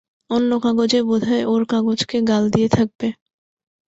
অন্য 0.29 0.51
কাগজে 0.63 0.99
বোধ 1.07 1.21
হয় 1.29 1.43
ওঁর 1.45 1.63
কাগজকে 1.71 2.17
গাল 2.29 2.43
দিয়ে 2.49 2.69
থাকবে। 2.69 3.07